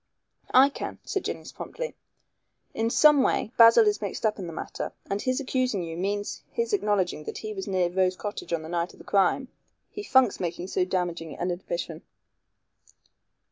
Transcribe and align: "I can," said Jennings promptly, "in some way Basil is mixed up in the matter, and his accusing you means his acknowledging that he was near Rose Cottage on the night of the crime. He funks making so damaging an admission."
"I 0.55 0.69
can," 0.69 0.97
said 1.03 1.23
Jennings 1.25 1.51
promptly, 1.51 1.93
"in 2.73 2.89
some 2.89 3.21
way 3.21 3.51
Basil 3.55 3.85
is 3.85 4.01
mixed 4.01 4.25
up 4.25 4.39
in 4.39 4.47
the 4.47 4.51
matter, 4.51 4.93
and 5.07 5.21
his 5.21 5.39
accusing 5.39 5.83
you 5.83 5.95
means 5.95 6.41
his 6.51 6.73
acknowledging 6.73 7.25
that 7.25 7.37
he 7.37 7.53
was 7.53 7.67
near 7.67 7.87
Rose 7.87 8.15
Cottage 8.15 8.51
on 8.51 8.63
the 8.63 8.67
night 8.69 8.93
of 8.93 8.97
the 8.97 9.05
crime. 9.05 9.47
He 9.91 10.01
funks 10.01 10.39
making 10.39 10.69
so 10.69 10.85
damaging 10.85 11.37
an 11.37 11.51
admission." 11.51 12.01